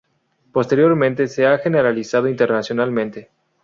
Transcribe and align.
Posteriormente 0.51 1.27
se 1.27 1.45
ha 1.45 1.59
generalizado 1.59 2.27
internacionalmente. 2.27 3.29